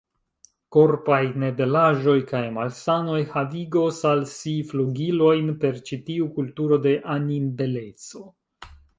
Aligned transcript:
Korpaj 0.75 1.17
nebelaĵoj 1.41 2.15
kaj 2.31 2.39
malsanoj 2.55 3.19
havigos 3.33 3.99
al 4.11 4.23
si 4.31 4.53
flugilojn 4.71 5.51
per 5.65 5.77
ĉi 5.89 5.99
tiu 6.07 6.31
kulturo 6.39 6.79
de 6.87 6.95
animbeleco. 7.17 8.23